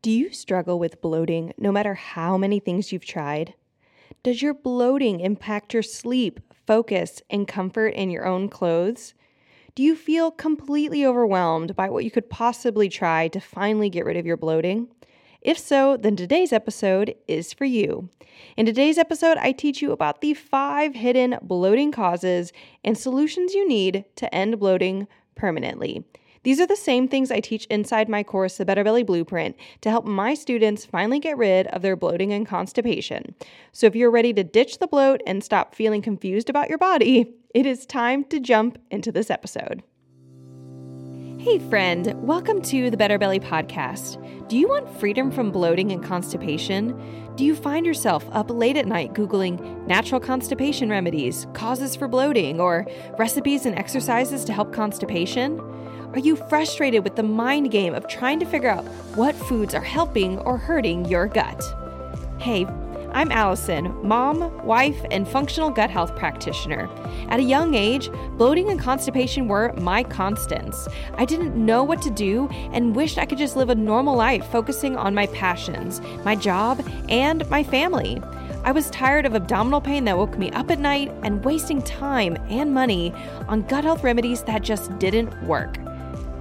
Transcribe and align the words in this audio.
Do 0.00 0.12
you 0.12 0.32
struggle 0.32 0.78
with 0.78 1.00
bloating 1.00 1.52
no 1.58 1.72
matter 1.72 1.94
how 1.94 2.38
many 2.38 2.60
things 2.60 2.92
you've 2.92 3.04
tried? 3.04 3.54
Does 4.22 4.40
your 4.40 4.54
bloating 4.54 5.18
impact 5.18 5.74
your 5.74 5.82
sleep, 5.82 6.38
focus, 6.68 7.20
and 7.28 7.48
comfort 7.48 7.88
in 7.88 8.08
your 8.08 8.24
own 8.24 8.48
clothes? 8.48 9.14
Do 9.74 9.82
you 9.82 9.96
feel 9.96 10.30
completely 10.30 11.04
overwhelmed 11.04 11.74
by 11.74 11.90
what 11.90 12.04
you 12.04 12.12
could 12.12 12.30
possibly 12.30 12.88
try 12.88 13.26
to 13.26 13.40
finally 13.40 13.90
get 13.90 14.04
rid 14.04 14.16
of 14.16 14.24
your 14.24 14.36
bloating? 14.36 14.86
If 15.40 15.58
so, 15.58 15.96
then 15.96 16.14
today's 16.14 16.52
episode 16.52 17.16
is 17.26 17.52
for 17.52 17.64
you. 17.64 18.08
In 18.56 18.66
today's 18.66 18.98
episode, 18.98 19.36
I 19.38 19.50
teach 19.50 19.82
you 19.82 19.90
about 19.90 20.20
the 20.20 20.34
five 20.34 20.94
hidden 20.94 21.38
bloating 21.42 21.90
causes 21.90 22.52
and 22.84 22.96
solutions 22.96 23.52
you 23.52 23.66
need 23.66 24.04
to 24.14 24.32
end 24.32 24.60
bloating 24.60 25.08
permanently. 25.34 26.04
These 26.44 26.60
are 26.60 26.66
the 26.66 26.76
same 26.76 27.08
things 27.08 27.32
I 27.32 27.40
teach 27.40 27.66
inside 27.66 28.08
my 28.08 28.22
course, 28.22 28.58
The 28.58 28.64
Better 28.64 28.84
Belly 28.84 29.02
Blueprint, 29.02 29.56
to 29.80 29.90
help 29.90 30.04
my 30.04 30.34
students 30.34 30.84
finally 30.84 31.18
get 31.18 31.36
rid 31.36 31.66
of 31.68 31.82
their 31.82 31.96
bloating 31.96 32.32
and 32.32 32.46
constipation. 32.46 33.34
So 33.72 33.86
if 33.86 33.96
you're 33.96 34.10
ready 34.10 34.32
to 34.34 34.44
ditch 34.44 34.78
the 34.78 34.86
bloat 34.86 35.20
and 35.26 35.42
stop 35.42 35.74
feeling 35.74 36.00
confused 36.00 36.48
about 36.48 36.68
your 36.68 36.78
body, 36.78 37.34
it 37.54 37.66
is 37.66 37.86
time 37.86 38.22
to 38.24 38.38
jump 38.38 38.78
into 38.90 39.10
this 39.10 39.30
episode. 39.30 39.82
Hey, 41.40 41.58
friend, 41.58 42.14
welcome 42.16 42.62
to 42.62 42.90
the 42.90 42.96
Better 42.96 43.18
Belly 43.18 43.40
Podcast. 43.40 44.48
Do 44.48 44.56
you 44.56 44.68
want 44.68 45.00
freedom 45.00 45.30
from 45.30 45.50
bloating 45.50 45.90
and 45.90 46.04
constipation? 46.04 47.34
Do 47.36 47.44
you 47.44 47.54
find 47.54 47.86
yourself 47.86 48.24
up 48.32 48.50
late 48.50 48.76
at 48.76 48.86
night 48.86 49.12
Googling 49.12 49.86
natural 49.86 50.20
constipation 50.20 50.90
remedies, 50.90 51.46
causes 51.52 51.96
for 51.96 52.06
bloating, 52.06 52.60
or 52.60 52.86
recipes 53.18 53.66
and 53.66 53.76
exercises 53.78 54.44
to 54.44 54.52
help 54.52 54.72
constipation? 54.72 55.60
Are 56.14 56.18
you 56.20 56.36
frustrated 56.36 57.04
with 57.04 57.16
the 57.16 57.22
mind 57.22 57.70
game 57.70 57.94
of 57.94 58.08
trying 58.08 58.40
to 58.40 58.46
figure 58.46 58.70
out 58.70 58.84
what 59.14 59.34
foods 59.34 59.74
are 59.74 59.82
helping 59.82 60.38
or 60.38 60.56
hurting 60.56 61.04
your 61.04 61.26
gut? 61.26 61.62
Hey, 62.38 62.64
I'm 63.12 63.30
Allison, 63.30 63.94
mom, 64.06 64.64
wife, 64.64 64.98
and 65.10 65.28
functional 65.28 65.68
gut 65.68 65.90
health 65.90 66.16
practitioner. 66.16 66.88
At 67.28 67.40
a 67.40 67.42
young 67.42 67.74
age, 67.74 68.10
bloating 68.38 68.70
and 68.70 68.80
constipation 68.80 69.48
were 69.48 69.74
my 69.74 70.02
constants. 70.02 70.88
I 71.14 71.26
didn't 71.26 71.54
know 71.54 71.84
what 71.84 72.00
to 72.02 72.10
do 72.10 72.48
and 72.72 72.96
wished 72.96 73.18
I 73.18 73.26
could 73.26 73.38
just 73.38 73.56
live 73.56 73.68
a 73.68 73.74
normal 73.74 74.16
life 74.16 74.46
focusing 74.46 74.96
on 74.96 75.14
my 75.14 75.26
passions, 75.26 76.00
my 76.24 76.34
job, 76.34 76.82
and 77.10 77.48
my 77.50 77.62
family. 77.62 78.22
I 78.64 78.72
was 78.72 78.88
tired 78.90 79.26
of 79.26 79.34
abdominal 79.34 79.82
pain 79.82 80.06
that 80.06 80.16
woke 80.16 80.38
me 80.38 80.50
up 80.52 80.70
at 80.70 80.78
night 80.78 81.12
and 81.22 81.44
wasting 81.44 81.82
time 81.82 82.38
and 82.48 82.72
money 82.72 83.12
on 83.46 83.62
gut 83.62 83.84
health 83.84 84.02
remedies 84.02 84.42
that 84.44 84.62
just 84.62 84.98
didn't 84.98 85.42
work 85.42 85.76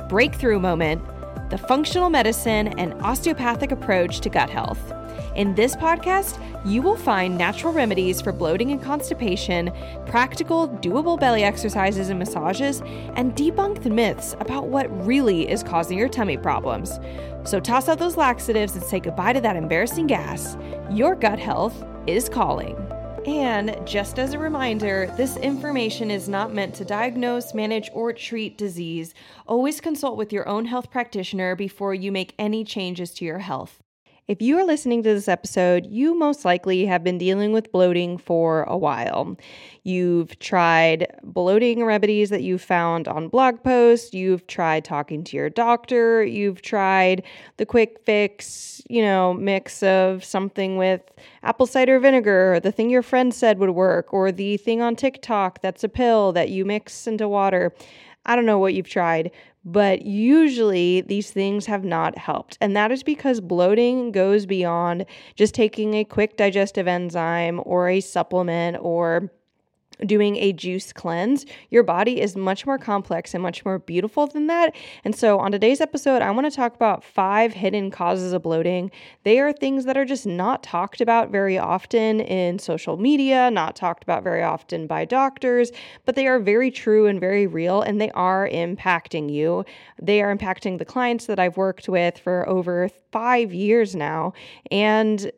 breakthrough 0.07 0.59
moment 0.59 1.01
the 1.49 1.57
functional 1.57 2.09
medicine 2.09 2.67
and 2.79 2.93
osteopathic 3.01 3.71
approach 3.71 4.19
to 4.19 4.29
gut 4.29 4.49
health. 4.49 4.93
In 5.35 5.55
this 5.55 5.75
podcast, 5.75 6.41
you 6.65 6.81
will 6.81 6.95
find 6.95 7.37
natural 7.37 7.71
remedies 7.71 8.21
for 8.21 8.31
bloating 8.31 8.71
and 8.71 8.81
constipation, 8.81 9.71
practical, 10.07 10.67
doable 10.67 11.19
belly 11.19 11.43
exercises 11.43 12.09
and 12.09 12.19
massages, 12.19 12.81
and 13.15 13.35
debunk 13.35 13.83
the 13.83 13.89
myths 13.89 14.35
about 14.39 14.67
what 14.67 14.87
really 15.05 15.47
is 15.47 15.63
causing 15.63 15.97
your 15.97 16.09
tummy 16.09 16.37
problems. 16.37 16.99
So 17.43 17.59
toss 17.59 17.87
out 17.87 17.99
those 17.99 18.17
laxatives 18.17 18.75
and 18.75 18.83
say 18.83 18.99
goodbye 18.99 19.33
to 19.33 19.41
that 19.41 19.55
embarrassing 19.55 20.07
gas. 20.07 20.57
Your 20.91 21.15
gut 21.15 21.39
health 21.39 21.85
is 22.07 22.29
calling. 22.29 22.75
And 23.27 23.85
just 23.85 24.19
as 24.19 24.33
a 24.33 24.39
reminder, 24.39 25.13
this 25.17 25.35
information 25.35 26.09
is 26.09 26.29
not 26.29 26.53
meant 26.53 26.73
to 26.75 26.85
diagnose, 26.85 27.53
manage, 27.53 27.89
or 27.93 28.13
treat 28.13 28.57
disease. 28.57 29.13
Always 29.45 29.81
consult 29.81 30.15
with 30.15 30.31
your 30.31 30.47
own 30.47 30.63
health 30.63 30.89
practitioner 30.89 31.53
before 31.53 31.93
you 31.93 32.09
make 32.09 32.33
any 32.39 32.63
changes 32.63 33.13
to 33.15 33.25
your 33.25 33.39
health. 33.39 33.83
If 34.27 34.41
you 34.41 34.59
are 34.59 34.65
listening 34.65 35.03
to 35.03 35.13
this 35.13 35.29
episode, 35.29 35.85
you 35.85 36.13
most 36.13 36.43
likely 36.43 36.85
have 36.85 37.01
been 37.01 37.17
dealing 37.17 37.53
with 37.53 37.71
bloating 37.71 38.17
for 38.17 38.63
a 38.63 38.77
while. 38.77 39.37
You've 39.83 40.37
tried 40.39 41.07
bloating 41.23 41.85
remedies 41.85 42.29
that 42.31 42.43
you 42.43 42.57
found 42.57 43.07
on 43.07 43.29
blog 43.29 43.63
posts, 43.63 44.13
you've 44.13 44.45
tried 44.45 44.83
talking 44.83 45.23
to 45.23 45.37
your 45.37 45.49
doctor, 45.49 46.25
you've 46.25 46.61
tried 46.61 47.23
the 47.55 47.65
quick 47.65 47.99
fix, 48.05 48.81
you 48.89 49.01
know, 49.01 49.33
mix 49.33 49.81
of 49.81 50.25
something 50.25 50.75
with 50.75 51.09
apple 51.43 51.65
cider 51.65 51.97
vinegar, 51.97 52.55
or 52.55 52.59
the 52.59 52.73
thing 52.73 52.89
your 52.89 53.03
friend 53.03 53.33
said 53.33 53.59
would 53.59 53.69
work, 53.69 54.13
or 54.13 54.33
the 54.33 54.57
thing 54.57 54.81
on 54.81 54.97
TikTok 54.97 55.61
that's 55.61 55.85
a 55.85 55.89
pill 55.89 56.33
that 56.33 56.49
you 56.49 56.65
mix 56.65 57.07
into 57.07 57.29
water. 57.29 57.73
I 58.25 58.35
don't 58.35 58.45
know 58.45 58.59
what 58.59 58.73
you've 58.73 58.89
tried, 58.89 59.31
but 59.67 60.05
usually 60.05 61.01
these 61.01 61.29
things 61.29 61.65
have 61.65 61.83
not 61.83 62.17
helped. 62.17 62.57
And 62.61 62.75
that 62.77 62.89
is 62.89 63.03
because 63.03 63.41
bloating 63.41 64.13
goes 64.13 64.45
beyond 64.45 65.05
just 65.35 65.53
taking 65.53 65.93
a 65.93 66.05
quick 66.05 66.37
digestive 66.37 66.87
enzyme 66.87 67.61
or 67.65 67.89
a 67.89 67.99
supplement 67.99 68.77
or 68.79 69.29
doing 70.05 70.35
a 70.37 70.53
juice 70.53 70.93
cleanse, 70.93 71.45
your 71.69 71.83
body 71.83 72.21
is 72.21 72.35
much 72.35 72.65
more 72.65 72.77
complex 72.77 73.33
and 73.33 73.41
much 73.41 73.65
more 73.65 73.79
beautiful 73.79 74.27
than 74.27 74.47
that. 74.47 74.75
And 75.03 75.15
so, 75.15 75.39
on 75.39 75.51
today's 75.51 75.81
episode, 75.81 76.21
I 76.21 76.31
want 76.31 76.45
to 76.45 76.55
talk 76.55 76.75
about 76.75 77.03
five 77.03 77.53
hidden 77.53 77.91
causes 77.91 78.33
of 78.33 78.43
bloating. 78.43 78.91
They 79.23 79.39
are 79.39 79.51
things 79.51 79.85
that 79.85 79.97
are 79.97 80.05
just 80.05 80.25
not 80.25 80.63
talked 80.63 81.01
about 81.01 81.29
very 81.29 81.57
often 81.57 82.21
in 82.21 82.59
social 82.59 82.97
media, 82.97 83.49
not 83.51 83.75
talked 83.75 84.03
about 84.03 84.23
very 84.23 84.43
often 84.43 84.87
by 84.87 85.05
doctors, 85.05 85.71
but 86.05 86.15
they 86.15 86.27
are 86.27 86.39
very 86.39 86.71
true 86.71 87.07
and 87.07 87.19
very 87.19 87.47
real, 87.47 87.81
and 87.81 87.99
they 87.99 88.11
are 88.11 88.47
impacting 88.49 89.31
you. 89.31 89.65
They 90.01 90.21
are 90.21 90.35
impacting 90.35 90.77
the 90.77 90.85
clients 90.85 91.25
that 91.25 91.39
I've 91.39 91.57
worked 91.57 91.89
with 91.89 92.17
for 92.17 92.47
over 92.47 92.89
five 93.11 93.53
years 93.53 93.95
now. 93.95 94.33
And 94.71 95.31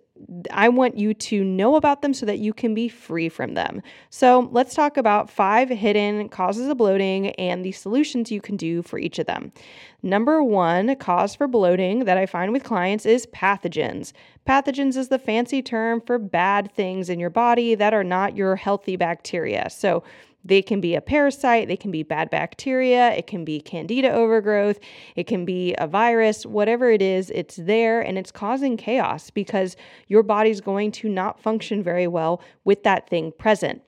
I 0.52 0.70
want 0.70 0.98
you 0.98 1.14
to 1.14 1.44
know 1.44 1.76
about 1.76 2.02
them 2.02 2.14
so 2.14 2.26
that 2.26 2.40
you 2.40 2.54
can 2.54 2.74
be 2.74 2.90
free 2.90 3.30
from 3.30 3.54
them. 3.54 3.82
So, 4.10 4.50
let's 4.52 4.76
talk 4.76 4.98
about 4.98 5.30
five 5.30 5.70
hidden 5.70 6.30
causes 6.30 6.68
of 6.68 6.78
bloating 6.78 7.32
and 7.32 7.64
the 7.64 7.72
solutions 7.72 8.32
you 8.32 8.42
can 8.42 8.58
do 8.58 8.82
for 8.82 9.00
each 9.00 9.20
of 9.20 9.26
them. 9.26 9.52
Number 10.02 10.44
one 10.44 10.96
cause 10.96 11.36
for 11.36 11.48
bloating 11.48 12.06
that 12.06 12.18
I 12.18 12.26
find 12.26 12.52
with 12.52 12.64
clients 12.64 13.06
is 13.06 13.26
pathogens. 13.28 14.14
Pathogens 14.48 14.98
is 14.98 15.10
the 15.10 15.20
fancy 15.20 15.62
term 15.62 16.02
for 16.02 16.18
bad 16.18 16.72
things 16.72 17.10
in 17.10 17.20
your 17.20 17.30
body 17.30 17.76
that 17.76 17.94
are 17.94 18.04
not 18.04 18.36
your 18.36 18.56
healthy 18.56 18.96
bacteria. 18.96 19.70
So, 19.70 20.04
they 20.50 20.62
can 20.62 20.82
be 20.82 20.96
a 20.96 21.02
parasite, 21.02 21.68
they 21.68 21.78
can 21.78 21.92
be 21.92 22.04
bad 22.04 22.30
bacteria, 22.30 23.12
it 23.12 23.28
can 23.28 23.46
be 23.46 23.62
candida 23.62 24.12
overgrowth, 24.12 24.80
it 25.16 25.28
can 25.28 25.46
be 25.46 25.74
a 25.78 25.88
virus, 25.88 26.46
whatever 26.46 26.92
it 26.92 27.02
is, 27.02 27.30
it's 27.30 27.56
there 27.56 28.02
and 28.02 28.18
it's 28.18 28.32
causing 28.32 28.76
chaos 28.76 29.30
because 29.30 29.78
your 30.08 30.24
body's 30.24 30.60
going 30.60 30.92
to 30.92 31.08
not 31.08 31.40
function 31.40 31.82
very 31.82 32.08
well 32.08 32.42
with 32.66 32.84
that 32.84 33.10
thing 33.10 33.32
present. 33.32 33.82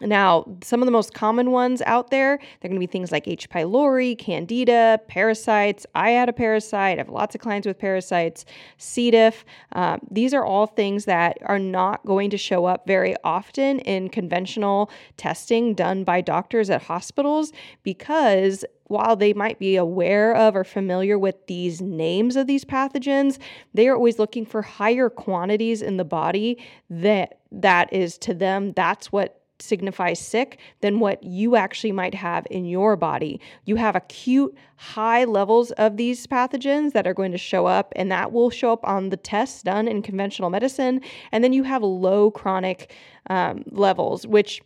Now, 0.00 0.46
some 0.62 0.80
of 0.80 0.86
the 0.86 0.92
most 0.92 1.14
common 1.14 1.50
ones 1.50 1.82
out 1.84 2.10
there, 2.10 2.38
they're 2.38 2.68
going 2.68 2.80
to 2.80 2.86
be 2.86 2.90
things 2.90 3.12
like 3.12 3.28
H. 3.28 3.48
pylori, 3.50 4.18
candida, 4.18 5.00
parasites. 5.08 5.86
I 5.94 6.10
had 6.10 6.28
a 6.28 6.32
parasite. 6.32 6.98
I 6.98 7.02
have 7.02 7.10
lots 7.10 7.34
of 7.34 7.40
clients 7.40 7.66
with 7.66 7.78
parasites, 7.78 8.44
C. 8.78 9.10
diff. 9.10 9.44
Um, 9.72 10.00
these 10.10 10.32
are 10.32 10.44
all 10.44 10.66
things 10.66 11.04
that 11.04 11.38
are 11.42 11.58
not 11.58 12.04
going 12.06 12.30
to 12.30 12.38
show 12.38 12.64
up 12.64 12.86
very 12.86 13.14
often 13.24 13.80
in 13.80 14.08
conventional 14.08 14.90
testing 15.16 15.74
done 15.74 16.04
by 16.04 16.20
doctors 16.20 16.70
at 16.70 16.82
hospitals 16.82 17.52
because 17.82 18.64
while 18.84 19.14
they 19.14 19.32
might 19.32 19.58
be 19.60 19.76
aware 19.76 20.34
of 20.34 20.56
or 20.56 20.64
familiar 20.64 21.16
with 21.16 21.46
these 21.46 21.80
names 21.80 22.34
of 22.34 22.48
these 22.48 22.64
pathogens, 22.64 23.38
they 23.72 23.86
are 23.86 23.94
always 23.94 24.18
looking 24.18 24.44
for 24.44 24.62
higher 24.62 25.08
quantities 25.08 25.80
in 25.80 25.96
the 25.96 26.04
body 26.04 26.58
that 26.88 27.38
that 27.52 27.92
is 27.92 28.16
to 28.18 28.32
them 28.32 28.72
that's 28.72 29.10
what 29.10 29.39
signifies 29.62 30.18
sick 30.18 30.58
than 30.80 31.00
what 31.00 31.22
you 31.22 31.56
actually 31.56 31.92
might 31.92 32.14
have 32.14 32.46
in 32.50 32.64
your 32.64 32.96
body. 32.96 33.40
You 33.64 33.76
have 33.76 33.96
acute 33.96 34.54
high 34.76 35.24
levels 35.24 35.70
of 35.72 35.96
these 35.96 36.26
pathogens 36.26 36.92
that 36.92 37.06
are 37.06 37.14
going 37.14 37.32
to 37.32 37.38
show 37.38 37.66
up, 37.66 37.92
and 37.96 38.10
that 38.10 38.32
will 38.32 38.50
show 38.50 38.72
up 38.72 38.86
on 38.86 39.10
the 39.10 39.16
tests 39.16 39.62
done 39.62 39.88
in 39.88 40.02
conventional 40.02 40.50
medicine. 40.50 41.00
And 41.32 41.44
then 41.44 41.52
you 41.52 41.62
have 41.64 41.82
low 41.82 42.30
chronic 42.30 42.94
um, 43.28 43.64
levels, 43.70 44.26
which 44.26 44.62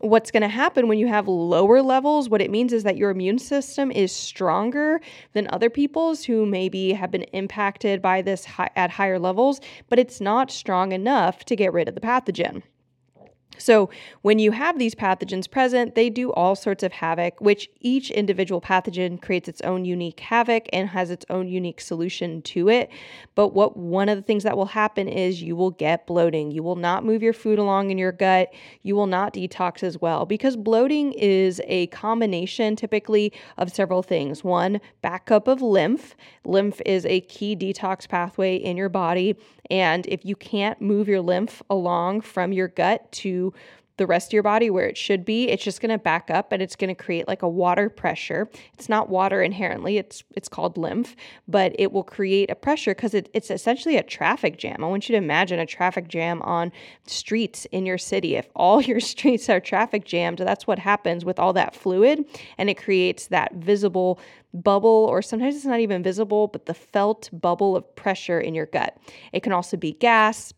what's 0.00 0.30
going 0.30 0.42
to 0.42 0.48
happen 0.48 0.88
when 0.88 0.98
you 0.98 1.06
have 1.08 1.26
lower 1.26 1.82
levels 1.82 2.28
what 2.28 2.40
it 2.40 2.50
means 2.50 2.72
is 2.72 2.84
that 2.84 2.96
your 2.96 3.10
immune 3.10 3.38
system 3.38 3.90
is 3.90 4.12
stronger 4.12 5.00
than 5.32 5.48
other 5.50 5.68
people's 5.68 6.24
who 6.24 6.46
maybe 6.46 6.92
have 6.92 7.10
been 7.10 7.24
impacted 7.24 8.00
by 8.00 8.22
this 8.22 8.44
high, 8.44 8.70
at 8.76 8.90
higher 8.90 9.18
levels 9.18 9.60
but 9.88 9.98
it's 9.98 10.20
not 10.20 10.50
strong 10.50 10.92
enough 10.92 11.44
to 11.44 11.56
get 11.56 11.72
rid 11.72 11.88
of 11.88 11.94
the 11.94 12.00
pathogen 12.00 12.62
So, 13.58 13.90
when 14.22 14.38
you 14.38 14.52
have 14.52 14.78
these 14.78 14.94
pathogens 14.94 15.50
present, 15.50 15.94
they 15.94 16.10
do 16.10 16.32
all 16.32 16.54
sorts 16.54 16.82
of 16.82 16.92
havoc, 16.92 17.40
which 17.40 17.68
each 17.80 18.10
individual 18.10 18.60
pathogen 18.60 19.20
creates 19.20 19.48
its 19.48 19.60
own 19.62 19.84
unique 19.84 20.20
havoc 20.20 20.66
and 20.72 20.88
has 20.88 21.10
its 21.10 21.26
own 21.28 21.48
unique 21.48 21.80
solution 21.80 22.42
to 22.42 22.68
it. 22.68 22.90
But 23.34 23.48
what 23.48 23.76
one 23.76 24.08
of 24.08 24.16
the 24.16 24.22
things 24.22 24.42
that 24.44 24.56
will 24.56 24.66
happen 24.66 25.08
is 25.08 25.42
you 25.42 25.56
will 25.56 25.70
get 25.70 26.06
bloating. 26.06 26.50
You 26.50 26.62
will 26.62 26.76
not 26.76 27.04
move 27.04 27.22
your 27.22 27.32
food 27.32 27.58
along 27.58 27.90
in 27.90 27.98
your 27.98 28.12
gut. 28.12 28.52
You 28.82 28.96
will 28.96 29.06
not 29.06 29.34
detox 29.34 29.82
as 29.82 30.00
well 30.00 30.26
because 30.26 30.56
bloating 30.56 31.12
is 31.12 31.60
a 31.66 31.86
combination 31.88 32.76
typically 32.76 33.32
of 33.56 33.70
several 33.70 34.02
things. 34.02 34.44
One, 34.44 34.80
backup 35.02 35.48
of 35.48 35.62
lymph. 35.62 36.16
Lymph 36.44 36.80
is 36.86 37.04
a 37.06 37.20
key 37.22 37.56
detox 37.56 38.08
pathway 38.08 38.56
in 38.56 38.76
your 38.76 38.88
body. 38.88 39.36
And 39.70 40.06
if 40.06 40.24
you 40.24 40.34
can't 40.34 40.80
move 40.80 41.08
your 41.08 41.20
lymph 41.20 41.62
along 41.68 42.22
from 42.22 42.52
your 42.52 42.68
gut 42.68 43.10
to 43.12 43.52
the 43.98 44.06
rest 44.06 44.30
of 44.30 44.32
your 44.32 44.42
body 44.42 44.70
where 44.70 44.86
it 44.86 44.96
should 44.96 45.24
be, 45.24 45.48
it's 45.48 45.62
just 45.62 45.80
going 45.80 45.90
to 45.90 45.98
back 45.98 46.30
up 46.30 46.52
and 46.52 46.62
it's 46.62 46.76
going 46.76 46.88
to 46.88 46.94
create 46.94 47.28
like 47.28 47.42
a 47.42 47.48
water 47.48 47.90
pressure. 47.90 48.48
It's 48.74 48.88
not 48.88 49.10
water 49.10 49.42
inherently, 49.42 49.98
it's 49.98 50.24
it's 50.34 50.48
called 50.48 50.78
lymph, 50.78 51.14
but 51.46 51.74
it 51.78 51.92
will 51.92 52.04
create 52.04 52.50
a 52.50 52.54
pressure 52.54 52.94
because 52.94 53.14
it, 53.14 53.28
it's 53.34 53.50
essentially 53.50 53.96
a 53.96 54.02
traffic 54.02 54.56
jam. 54.56 54.82
I 54.82 54.86
want 54.86 55.08
you 55.08 55.12
to 55.14 55.18
imagine 55.18 55.58
a 55.58 55.66
traffic 55.66 56.08
jam 56.08 56.40
on 56.42 56.72
streets 57.06 57.66
in 57.66 57.84
your 57.84 57.98
city. 57.98 58.36
If 58.36 58.48
all 58.56 58.80
your 58.88 59.00
streets 59.00 59.50
are 59.50 59.60
traffic 59.60 60.04
jammed, 60.04 60.38
that's 60.38 60.66
what 60.66 60.78
happens 60.78 61.24
with 61.24 61.38
all 61.38 61.52
that 61.52 61.74
fluid 61.74 62.24
and 62.56 62.70
it 62.70 62.82
creates 62.82 63.26
that 63.26 63.54
visible 63.54 64.18
bubble, 64.54 65.06
or 65.10 65.20
sometimes 65.20 65.56
it's 65.56 65.64
not 65.64 65.80
even 65.80 66.02
visible, 66.02 66.48
but 66.48 66.66
the 66.66 66.74
felt 66.74 67.28
bubble 67.32 67.76
of 67.76 67.96
pressure 67.96 68.40
in 68.40 68.54
your 68.54 68.66
gut. 68.66 68.96
It 69.32 69.42
can 69.42 69.52
also 69.52 69.76
be 69.76 69.92
gas, 69.92 70.52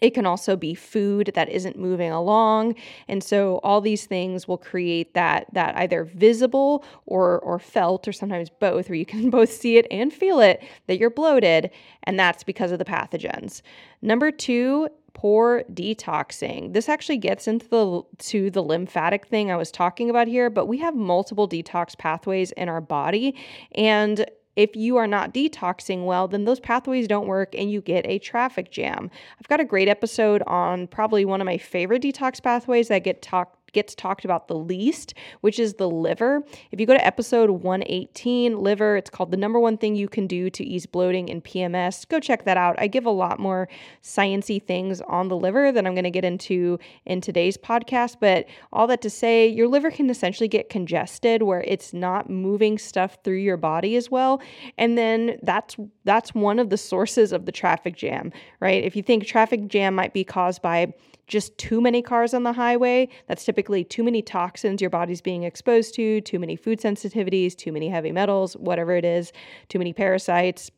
it 0.00 0.10
can 0.10 0.26
also 0.26 0.56
be 0.56 0.74
food 0.74 1.32
that 1.34 1.48
isn't 1.48 1.78
moving 1.78 2.10
along. 2.10 2.74
And 3.08 3.22
so 3.22 3.60
all 3.62 3.80
these 3.80 4.06
things 4.06 4.48
will 4.48 4.58
create 4.58 5.14
that 5.14 5.46
that 5.52 5.76
either 5.76 6.04
visible 6.04 6.84
or 7.06 7.38
or 7.40 7.58
felt 7.58 8.08
or 8.08 8.12
sometimes 8.12 8.50
both 8.50 8.88
where 8.88 8.96
you 8.96 9.06
can 9.06 9.30
both 9.38 9.52
see 9.52 9.76
it 9.76 9.86
and 9.90 10.12
feel 10.12 10.40
it 10.40 10.62
that 10.86 10.98
you're 10.98 11.10
bloated 11.10 11.70
and 12.04 12.18
that's 12.18 12.42
because 12.42 12.72
of 12.72 12.78
the 12.78 12.84
pathogens. 12.84 13.62
Number 14.02 14.30
2 14.30 14.88
poor 15.12 15.64
detoxing. 15.72 16.72
This 16.72 16.88
actually 16.88 17.18
gets 17.18 17.48
into 17.48 17.68
the 17.68 18.02
to 18.30 18.50
the 18.50 18.62
lymphatic 18.62 19.26
thing 19.26 19.50
I 19.50 19.56
was 19.56 19.70
talking 19.70 20.08
about 20.08 20.28
here, 20.28 20.50
but 20.50 20.66
we 20.66 20.78
have 20.78 20.94
multiple 20.94 21.48
detox 21.48 21.98
pathways 21.98 22.52
in 22.52 22.68
our 22.68 22.80
body 22.80 23.34
and 23.74 24.24
if 24.60 24.76
you 24.76 24.98
are 24.98 25.06
not 25.06 25.32
detoxing 25.32 26.04
well, 26.04 26.28
then 26.28 26.44
those 26.44 26.60
pathways 26.60 27.08
don't 27.08 27.26
work 27.26 27.54
and 27.56 27.72
you 27.72 27.80
get 27.80 28.04
a 28.06 28.18
traffic 28.18 28.70
jam. 28.70 29.10
I've 29.40 29.48
got 29.48 29.58
a 29.58 29.64
great 29.64 29.88
episode 29.88 30.42
on 30.46 30.86
probably 30.86 31.24
one 31.24 31.40
of 31.40 31.46
my 31.46 31.56
favorite 31.56 32.02
detox 32.02 32.42
pathways 32.42 32.88
that 32.88 33.02
get 33.02 33.22
talked 33.22 33.59
gets 33.72 33.94
talked 33.94 34.24
about 34.24 34.48
the 34.48 34.56
least, 34.56 35.14
which 35.40 35.58
is 35.58 35.74
the 35.74 35.88
liver. 35.88 36.42
If 36.70 36.80
you 36.80 36.86
go 36.86 36.94
to 36.94 37.06
episode 37.06 37.50
118, 37.50 38.58
liver, 38.58 38.96
it's 38.96 39.10
called 39.10 39.30
the 39.30 39.36
number 39.36 39.60
one 39.60 39.76
thing 39.76 39.94
you 39.94 40.08
can 40.08 40.26
do 40.26 40.50
to 40.50 40.64
ease 40.64 40.86
bloating 40.86 41.30
and 41.30 41.42
PMS. 41.42 42.08
Go 42.08 42.20
check 42.20 42.44
that 42.44 42.56
out. 42.56 42.76
I 42.78 42.86
give 42.86 43.06
a 43.06 43.10
lot 43.10 43.38
more 43.38 43.68
sciency 44.02 44.62
things 44.62 45.00
on 45.02 45.28
the 45.28 45.36
liver 45.36 45.72
than 45.72 45.86
I'm 45.86 45.94
going 45.94 46.04
to 46.04 46.10
get 46.10 46.24
into 46.24 46.78
in 47.06 47.20
today's 47.20 47.56
podcast, 47.56 48.16
but 48.20 48.46
all 48.72 48.86
that 48.88 49.02
to 49.02 49.10
say, 49.10 49.48
your 49.48 49.68
liver 49.68 49.90
can 49.90 50.10
essentially 50.10 50.48
get 50.48 50.68
congested 50.68 51.42
where 51.42 51.62
it's 51.62 51.92
not 51.92 52.28
moving 52.30 52.78
stuff 52.78 53.18
through 53.24 53.36
your 53.36 53.56
body 53.56 53.96
as 53.96 54.10
well, 54.10 54.40
and 54.78 54.96
then 54.96 55.38
that's 55.42 55.76
that's 56.04 56.34
one 56.34 56.58
of 56.58 56.70
the 56.70 56.76
sources 56.76 57.32
of 57.32 57.46
the 57.46 57.52
traffic 57.52 57.96
jam, 57.96 58.32
right? 58.60 58.84
If 58.84 58.96
you 58.96 59.02
think 59.02 59.26
traffic 59.26 59.68
jam 59.68 59.94
might 59.94 60.12
be 60.12 60.24
caused 60.24 60.62
by 60.62 60.92
just 61.30 61.56
too 61.56 61.80
many 61.80 62.02
cars 62.02 62.34
on 62.34 62.42
the 62.42 62.52
highway. 62.52 63.08
That's 63.28 63.44
typically 63.44 63.84
too 63.84 64.02
many 64.02 64.20
toxins 64.20 64.80
your 64.80 64.90
body's 64.90 65.22
being 65.22 65.44
exposed 65.44 65.94
to, 65.94 66.20
too 66.20 66.38
many 66.38 66.56
food 66.56 66.80
sensitivities, 66.80 67.56
too 67.56 67.72
many 67.72 67.88
heavy 67.88 68.12
metals, 68.12 68.54
whatever 68.54 68.92
it 68.96 69.04
is, 69.04 69.32
too 69.68 69.78
many 69.78 69.92
parasites 69.92 70.70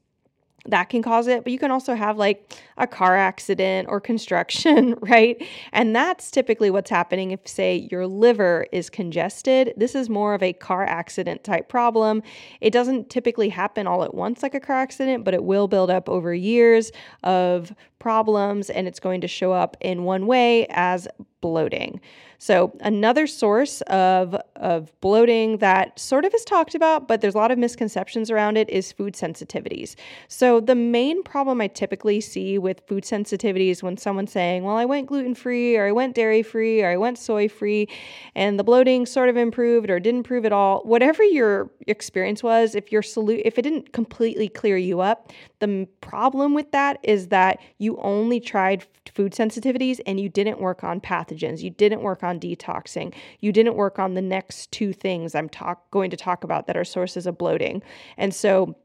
that 0.66 0.88
can 0.88 1.02
cause 1.02 1.26
it, 1.26 1.44
but 1.44 1.52
you 1.52 1.58
can 1.58 1.70
also 1.70 1.94
have 1.94 2.18
like 2.18 2.54
a 2.76 2.86
car 2.86 3.16
accident 3.16 3.88
or 3.88 4.00
construction, 4.00 4.94
right? 5.00 5.42
And 5.72 5.94
that's 5.94 6.30
typically 6.30 6.70
what's 6.70 6.90
happening 6.90 7.32
if, 7.32 7.46
say, 7.46 7.88
your 7.90 8.06
liver 8.06 8.66
is 8.72 8.88
congested. 8.88 9.74
This 9.76 9.94
is 9.94 10.08
more 10.08 10.34
of 10.34 10.42
a 10.42 10.52
car 10.52 10.84
accident 10.84 11.44
type 11.44 11.68
problem. 11.68 12.22
It 12.60 12.72
doesn't 12.72 13.10
typically 13.10 13.48
happen 13.48 13.86
all 13.86 14.04
at 14.04 14.14
once 14.14 14.42
like 14.42 14.54
a 14.54 14.60
car 14.60 14.76
accident, 14.76 15.24
but 15.24 15.34
it 15.34 15.44
will 15.44 15.68
build 15.68 15.90
up 15.90 16.08
over 16.08 16.34
years 16.34 16.92
of 17.22 17.74
problems 17.98 18.70
and 18.70 18.88
it's 18.88 19.00
going 19.00 19.20
to 19.20 19.28
show 19.28 19.52
up 19.52 19.76
in 19.80 20.04
one 20.04 20.26
way 20.26 20.66
as 20.70 21.06
bloating. 21.42 22.00
So, 22.38 22.76
another 22.80 23.28
source 23.28 23.82
of, 23.82 24.34
of 24.56 24.92
bloating 25.00 25.58
that 25.58 25.96
sort 25.96 26.24
of 26.24 26.34
is 26.34 26.44
talked 26.44 26.74
about, 26.74 27.06
but 27.06 27.20
there's 27.20 27.36
a 27.36 27.38
lot 27.38 27.52
of 27.52 27.58
misconceptions 27.58 28.32
around 28.32 28.56
it, 28.56 28.68
is 28.68 28.90
food 28.90 29.14
sensitivities. 29.14 29.94
So, 30.26 30.58
the 30.58 30.74
main 30.74 31.22
problem 31.22 31.60
I 31.60 31.68
typically 31.68 32.20
see 32.20 32.58
with 32.58 32.82
food 32.88 33.04
sensitivities 33.04 33.80
when 33.80 33.96
someone's 33.96 34.32
saying, 34.32 34.64
Well, 34.64 34.74
I 34.76 34.86
went 34.86 35.06
gluten 35.06 35.36
free, 35.36 35.76
or 35.76 35.86
I 35.86 35.92
went 35.92 36.16
dairy 36.16 36.42
free, 36.42 36.82
or 36.82 36.90
I 36.90 36.96
went 36.96 37.18
soy 37.18 37.48
free, 37.48 37.88
and 38.34 38.58
the 38.58 38.64
bloating 38.64 39.06
sort 39.06 39.28
of 39.28 39.36
improved 39.36 39.88
or 39.88 40.00
didn't 40.00 40.22
improve 40.22 40.44
at 40.44 40.52
all, 40.52 40.80
whatever 40.82 41.22
your 41.22 41.70
experience 41.86 42.42
was, 42.42 42.74
if 42.74 42.90
your 42.90 43.02
solu- 43.02 43.42
if 43.44 43.58
it 43.58 43.62
didn't 43.62 43.92
completely 43.92 44.48
clear 44.48 44.76
you 44.76 45.00
up, 45.00 45.30
the 45.60 45.86
problem 46.00 46.54
with 46.54 46.72
that 46.72 46.98
is 47.02 47.28
that 47.28 47.60
you 47.78 47.96
only 47.98 48.40
tried 48.40 48.84
food 49.14 49.32
sensitivities 49.32 50.00
and 50.06 50.18
you 50.20 50.28
didn't 50.28 50.60
work 50.60 50.84
on 50.84 51.00
pathogens. 51.32 51.62
You 51.62 51.70
didn't 51.70 52.02
work 52.02 52.22
on 52.22 52.40
detoxing. 52.40 53.14
You 53.40 53.52
didn't 53.52 53.74
work 53.74 53.98
on 53.98 54.14
the 54.14 54.22
next 54.22 54.70
two 54.72 54.92
things 54.92 55.34
I'm 55.34 55.48
talk- 55.48 55.90
going 55.90 56.10
to 56.10 56.16
talk 56.16 56.44
about 56.44 56.66
that 56.66 56.76
are 56.76 56.84
sources 56.84 57.26
of 57.26 57.38
bloating. 57.38 57.82
And 58.16 58.34
so 58.34 58.76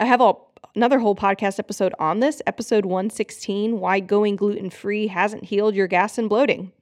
I 0.00 0.06
have 0.06 0.20
a 0.20 0.34
another 0.74 0.98
whole 0.98 1.14
podcast 1.14 1.58
episode 1.58 1.94
on 1.98 2.20
this, 2.20 2.42
episode 2.46 2.84
116, 2.84 3.80
why 3.80 4.00
going 4.00 4.36
gluten 4.36 4.70
free 4.70 5.06
hasn't 5.06 5.44
healed 5.44 5.74
your 5.74 5.86
gas 5.86 6.18
and 6.18 6.28
bloating. 6.28 6.72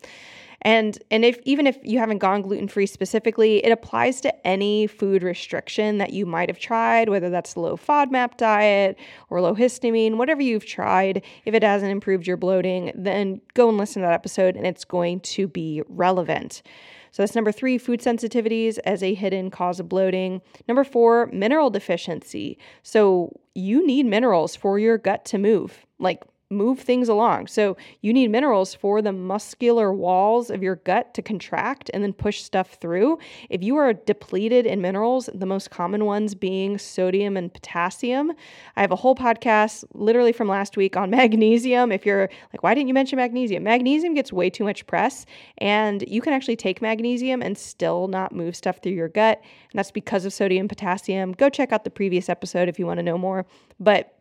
And 0.67 0.99
and 1.13 1.25
if 1.25 1.39
even 1.45 1.69
if 1.69 1.79
you 1.85 2.01
haven't 2.01 2.19
gone 2.19 2.43
gluten-free 2.43 2.87
specifically, 2.87 3.65
it 3.65 3.71
applies 3.71 4.21
to 4.23 4.47
any 4.47 4.89
food 4.89 5.23
restriction 5.23 5.99
that 5.99 6.13
you 6.13 6.27
might 6.27 6.49
have 6.49 6.59
tried, 6.59 7.09
whether 7.09 7.31
that's 7.31 7.57
low 7.57 7.77
FODMAP 7.77 8.37
diet 8.37 8.99
or 9.31 9.41
low 9.41 9.55
histamine, 9.55 10.17
whatever 10.17 10.43
you've 10.43 10.67
tried. 10.67 11.23
If 11.45 11.55
it 11.55 11.63
hasn't 11.63 11.93
improved 11.93 12.27
your 12.27 12.37
bloating, 12.37 12.91
then 12.97 13.41
go 13.55 13.69
and 13.69 13.79
listen 13.79 14.03
to 14.03 14.09
that 14.09 14.15
episode 14.15 14.57
and 14.57 14.67
it's 14.67 14.85
going 14.85 15.21
to 15.21 15.47
be 15.47 15.83
relevant. 15.89 16.63
So 17.13 17.23
that's 17.23 17.37
number 17.37 17.53
three, 17.53 17.79
food 17.79 18.01
sensitivities 18.01 18.81
as 18.85 19.05
a 19.05 19.15
hidden 19.15 19.53
cause 19.53 19.79
of 19.79 19.89
bloating. 19.89 20.43
Number 20.67 20.83
four, 20.83 21.31
mineral 21.33 21.71
deficiency. 21.71 22.59
So 22.83 23.39
you 23.55 23.87
need 23.87 24.07
minerals 24.07 24.57
for 24.57 24.81
your 24.81 24.99
gut 24.99 25.25
to 25.27 25.39
move. 25.39 25.87
Like 26.01 26.25
move 26.51 26.79
things 26.79 27.09
along. 27.09 27.49
So 27.49 27.77
you 28.03 28.13
need 28.13 28.31
minerals 28.31 28.75
for 28.75 29.03
the 29.03 29.13
muscular 29.13 29.93
walls 29.93 30.49
of 30.51 30.63
your 30.63 30.77
gut 30.77 31.13
to 31.15 31.23
contract 31.23 31.91
and 31.93 32.05
then 32.05 32.13
push 32.13 32.43
stuff 32.43 32.75
through. 32.81 33.19
If 33.51 33.63
you 33.65 33.77
are 33.77 33.93
depleted 33.93 34.65
in 34.65 34.81
minerals, 34.81 35.29
the 35.35 35.47
most 35.47 35.71
common 35.71 36.05
ones 36.05 36.35
being 36.37 36.79
sodium 36.79 37.37
and 37.37 37.53
potassium. 37.53 38.33
I 38.77 38.81
have 38.81 38.93
a 38.93 38.97
whole 38.97 39.17
podcast 39.17 39.85
literally 39.93 40.33
from 40.33 40.49
last 40.49 40.77
week 40.77 40.97
on 40.97 41.11
magnesium. 41.17 41.91
If 41.91 42.07
you're 42.07 42.31
like, 42.53 42.63
why 42.63 42.75
didn't 42.75 42.89
you 42.89 42.95
mention 42.95 43.17
magnesium? 43.17 43.65
Magnesium 43.65 44.15
gets 44.15 44.33
way 44.33 44.49
too 44.49 44.65
much 44.65 44.87
press 44.87 45.27
and 45.59 46.05
you 46.07 46.21
can 46.21 46.33
actually 46.33 46.57
take 46.57 46.81
magnesium 46.81 47.43
and 47.43 47.59
still 47.59 48.07
not 48.07 48.33
move 48.33 48.55
stuff 48.55 48.79
through 48.83 48.93
your 48.93 49.09
gut. 49.09 49.41
And 49.73 49.79
that's 49.79 49.91
because 49.91 50.25
of 50.25 50.33
sodium 50.33 50.69
potassium. 50.69 51.33
Go 51.33 51.49
check 51.49 51.73
out 51.73 51.83
the 51.83 51.91
previous 51.91 52.29
episode 52.29 52.69
if 52.69 52.79
you 52.79 52.87
want 52.87 52.99
to 52.99 53.03
know 53.03 53.19
more. 53.19 53.47
But 53.81 54.16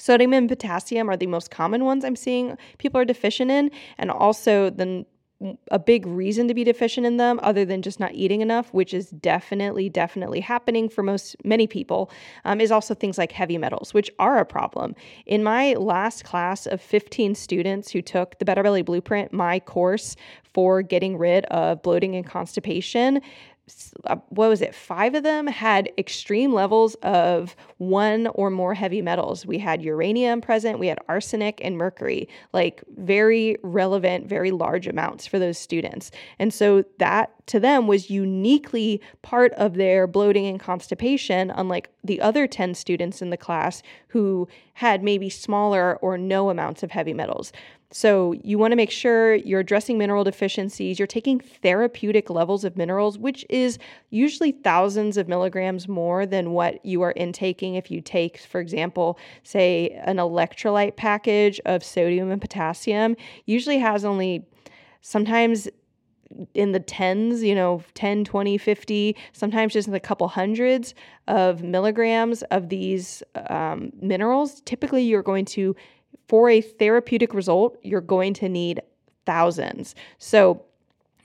Sodium 0.00 0.32
and 0.32 0.48
potassium 0.48 1.10
are 1.10 1.16
the 1.16 1.26
most 1.26 1.50
common 1.50 1.84
ones 1.84 2.04
I'm 2.04 2.16
seeing 2.16 2.56
people 2.78 3.00
are 3.00 3.04
deficient 3.04 3.50
in, 3.50 3.70
and 3.98 4.10
also 4.10 4.70
the 4.70 5.04
a 5.70 5.78
big 5.78 6.04
reason 6.04 6.48
to 6.48 6.54
be 6.54 6.64
deficient 6.64 7.06
in 7.06 7.16
them 7.16 7.40
other 7.42 7.64
than 7.64 7.80
just 7.80 7.98
not 7.98 8.12
eating 8.12 8.42
enough 8.42 8.72
which 8.74 8.92
is 8.92 9.08
definitely 9.08 9.88
definitely 9.88 10.38
happening 10.38 10.86
for 10.86 11.02
most 11.02 11.34
many 11.44 11.66
people 11.66 12.10
um, 12.44 12.60
is 12.60 12.70
also 12.70 12.94
things 12.94 13.16
like 13.16 13.32
heavy 13.32 13.56
metals 13.56 13.94
which 13.94 14.10
are 14.18 14.38
a 14.38 14.44
problem. 14.44 14.94
In 15.24 15.42
my 15.42 15.72
last 15.74 16.24
class 16.24 16.66
of 16.66 16.80
15 16.82 17.34
students 17.34 17.90
who 17.90 18.02
took 18.02 18.38
the 18.38 18.44
better 18.44 18.62
belly 18.62 18.82
blueprint 18.82 19.32
my 19.32 19.60
course 19.60 20.14
for 20.42 20.82
getting 20.82 21.16
rid 21.16 21.46
of 21.46 21.82
bloating 21.82 22.14
and 22.16 22.26
constipation 22.26 23.22
Uh, 24.04 24.16
what 24.28 24.48
was 24.48 24.62
it? 24.62 24.74
Five 24.74 25.14
of 25.14 25.22
them 25.22 25.46
had 25.46 25.90
extreme 25.98 26.52
levels 26.52 26.94
of 26.96 27.54
one 27.78 28.26
or 28.28 28.50
more 28.50 28.74
heavy 28.74 29.02
metals. 29.02 29.44
We 29.44 29.58
had 29.58 29.82
uranium 29.82 30.40
present, 30.40 30.78
we 30.78 30.86
had 30.86 30.98
arsenic 31.08 31.60
and 31.62 31.76
mercury, 31.76 32.28
like 32.52 32.82
very 32.96 33.56
relevant, 33.62 34.26
very 34.26 34.50
large 34.50 34.86
amounts 34.86 35.26
for 35.26 35.38
those 35.38 35.58
students. 35.58 36.10
And 36.38 36.52
so 36.52 36.84
that 36.98 37.32
to 37.46 37.60
them 37.60 37.86
was 37.86 38.10
uniquely 38.10 39.00
part 39.22 39.52
of 39.54 39.74
their 39.74 40.06
bloating 40.06 40.46
and 40.46 40.60
constipation, 40.60 41.50
unlike 41.50 41.90
the 42.04 42.20
other 42.20 42.46
10 42.46 42.74
students 42.74 43.20
in 43.20 43.30
the 43.30 43.36
class 43.36 43.82
who 44.08 44.48
had 44.74 45.02
maybe 45.02 45.28
smaller 45.28 45.96
or 45.96 46.16
no 46.16 46.48
amounts 46.48 46.82
of 46.82 46.92
heavy 46.92 47.12
metals 47.12 47.52
So, 47.92 48.34
you 48.44 48.56
want 48.56 48.70
to 48.70 48.76
make 48.76 48.92
sure 48.92 49.34
you're 49.34 49.60
addressing 49.60 49.98
mineral 49.98 50.22
deficiencies, 50.22 51.00
you're 51.00 51.08
taking 51.08 51.40
therapeutic 51.40 52.30
levels 52.30 52.64
of 52.64 52.76
minerals, 52.76 53.18
which 53.18 53.44
is 53.50 53.78
usually 54.10 54.52
thousands 54.52 55.16
of 55.16 55.26
milligrams 55.26 55.88
more 55.88 56.24
than 56.24 56.52
what 56.52 56.84
you 56.86 57.02
are 57.02 57.12
intaking 57.16 57.74
if 57.74 57.90
you 57.90 58.00
take, 58.00 58.38
for 58.38 58.60
example, 58.60 59.18
say 59.42 59.90
an 60.04 60.18
electrolyte 60.18 60.94
package 60.94 61.60
of 61.66 61.82
sodium 61.82 62.30
and 62.30 62.40
potassium, 62.40 63.16
usually 63.46 63.78
has 63.78 64.04
only 64.04 64.46
sometimes 65.00 65.68
in 66.54 66.70
the 66.70 66.80
tens, 66.80 67.42
you 67.42 67.54
know, 67.54 67.82
10, 67.94 68.24
20, 68.24 68.56
50, 68.56 69.16
sometimes 69.32 69.72
just 69.72 69.88
in 69.88 69.92
the 69.92 70.00
couple 70.00 70.28
hundreds 70.28 70.94
of 71.26 71.62
milligrams 71.62 72.42
of 72.44 72.68
these 72.68 73.22
um, 73.48 73.90
minerals. 74.00 74.60
Typically, 74.60 75.02
you're 75.02 75.22
going 75.22 75.44
to 75.44 75.74
for 76.28 76.48
a 76.48 76.60
therapeutic 76.60 77.34
result, 77.34 77.76
you're 77.82 78.00
going 78.00 78.34
to 78.34 78.48
need 78.48 78.80
thousands. 79.26 79.94
So 80.18 80.64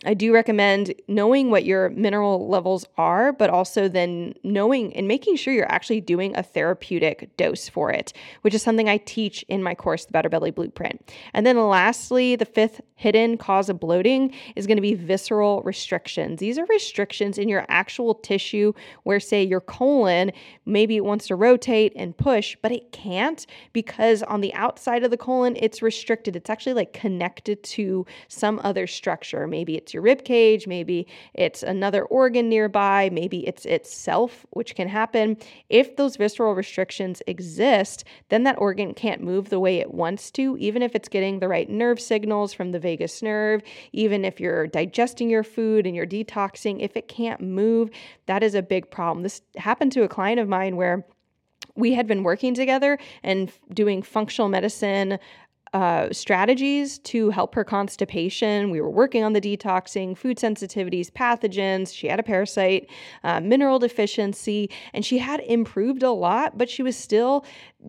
I 0.06 0.14
do 0.14 0.34
recommend 0.34 0.94
knowing 1.08 1.50
what 1.50 1.66
your 1.66 1.90
mineral 1.90 2.48
levels 2.48 2.86
are, 2.98 3.34
but 3.34 3.50
also 3.50 3.88
then 3.88 4.36
knowing 4.44 4.96
and 4.96 5.08
making 5.08 5.36
sure 5.38 5.54
you're 5.54 5.72
actually 5.72 6.02
doing 6.02 6.36
a 6.36 6.44
therapeutic 6.44 7.36
dose 7.38 7.68
for 7.68 7.92
it, 7.92 8.14
which 8.42 8.54
is 8.54 8.62
something 8.62 8.88
I 8.88 8.98
teach 8.98 9.44
in 9.50 9.64
my 9.64 9.74
course, 9.74 10.06
The 10.06 10.12
Better 10.12 10.30
Belly 10.30 10.52
Blueprint. 10.52 11.12
And 11.34 11.46
then 11.46 11.58
lastly, 11.68 12.36
the 12.36 12.46
fifth 12.46 12.82
hidden 12.96 13.38
cause 13.38 13.70
of 13.70 13.80
bloating 13.80 14.34
is 14.56 14.68
going 14.68 14.78
to 14.78 14.82
be 14.82 14.94
visceral 14.94 15.62
restrictions. 15.64 16.40
These 16.40 16.58
are 16.58 16.66
restrictions 16.66 17.38
in 17.38 17.50
your 17.50 17.66
actual 17.68 18.16
tissue 18.16 18.74
where, 19.04 19.20
say, 19.20 19.44
your 19.44 19.62
colon 19.62 20.32
maybe 20.66 20.96
it 20.96 21.06
wants 21.06 21.28
to 21.28 21.36
rotate 21.36 21.94
and 21.96 22.16
push, 22.16 22.56
but 22.62 22.72
it 22.72 22.92
can't 22.92 23.46
because 23.74 24.24
on 24.24 24.42
the 24.42 24.54
outside 24.54 25.04
of 25.04 25.12
the 25.12 25.18
colon, 25.18 25.56
it's 25.60 25.82
restricted. 25.82 26.36
It's 26.36 26.50
actually 26.50 26.74
like 26.74 26.94
connected 26.94 27.64
to 27.64 28.06
some 28.28 28.60
other 28.64 28.88
structure. 28.88 29.48
Maybe 29.48 29.76
it's 29.76 29.95
your 29.96 30.04
rib 30.04 30.24
cage, 30.24 30.68
maybe 30.68 31.08
it's 31.34 31.64
another 31.64 32.04
organ 32.04 32.50
nearby, 32.50 33.10
maybe 33.12 33.48
it's 33.48 33.66
itself, 33.66 34.46
which 34.52 34.76
can 34.76 34.88
happen. 34.88 35.38
If 35.70 35.96
those 35.96 36.18
visceral 36.18 36.54
restrictions 36.54 37.24
exist, 37.26 38.04
then 38.30 38.44
that 38.44 38.60
organ 38.60 38.94
can't 38.94 39.24
move 39.24 39.50
the 39.50 39.60
way 39.60 39.78
it 39.78 39.94
wants 39.94 40.30
to, 40.32 40.58
even 40.58 40.84
if 40.84 40.94
it's 40.94 41.10
getting 41.10 41.40
the 41.40 41.48
right 41.48 41.70
nerve 41.70 42.00
signals 42.00 42.54
from 42.54 42.72
the 42.72 42.80
vagus 42.80 43.24
nerve, 43.24 43.64
even 43.94 44.24
if 44.26 44.40
you're 44.40 44.68
digesting 44.68 45.30
your 45.30 45.44
food 45.44 45.88
and 45.88 45.96
you're 45.96 46.06
detoxing, 46.06 46.82
if 46.82 46.98
it 46.98 47.08
can't 47.08 47.42
move, 47.42 47.90
that 48.26 48.44
is 48.44 48.54
a 48.54 48.62
big 48.62 48.92
problem. 48.92 49.24
This 49.24 49.42
happened 49.56 49.94
to 49.94 50.04
a 50.04 50.10
client 50.10 50.40
of 50.40 50.50
mine 50.50 50.76
where 50.76 51.06
we 51.76 51.94
had 51.94 52.08
been 52.08 52.24
working 52.24 52.54
together 52.54 52.98
and 53.24 53.52
doing 53.74 54.02
functional 54.02 54.50
medicine 54.50 55.20
uh, 55.76 56.08
strategies 56.14 57.00
to 57.00 57.32
help 57.32 57.54
her 57.54 57.66
constipation. 57.66 58.70
We 58.70 58.80
were 58.80 58.90
working 58.90 59.26
on 59.26 59.34
the 59.34 59.42
detoxing, 59.42 60.18
food 60.18 60.38
sensitivities, 60.38 61.12
pathogens. 61.12 61.94
She 61.94 62.08
had 62.08 62.18
a 62.18 62.24
parasite, 62.24 62.90
uh, 63.26 63.42
mineral 63.42 63.78
deficiency, 63.78 64.70
and 64.94 65.04
she 65.04 65.18
had 65.18 65.42
improved 65.42 66.02
a 66.02 66.12
lot, 66.12 66.58
but 66.58 66.70
she 66.70 66.82
was 66.82 66.96
still 66.96 67.44